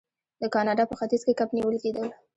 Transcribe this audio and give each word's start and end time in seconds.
د 0.41 0.43
کاناډا 0.53 0.83
په 0.87 0.95
ختیځ 0.99 1.21
کې 1.27 1.37
کب 1.39 1.49
نیول 1.57 1.75
کیدل. 1.83 2.07